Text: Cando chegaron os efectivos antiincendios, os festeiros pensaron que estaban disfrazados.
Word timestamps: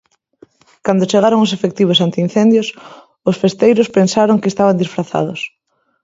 Cando 0.85 1.09
chegaron 1.11 1.43
os 1.45 1.53
efectivos 1.57 2.01
antiincendios, 2.07 2.67
os 3.29 3.39
festeiros 3.43 3.91
pensaron 3.97 4.41
que 4.41 4.51
estaban 4.53 4.79
disfrazados. 4.81 5.41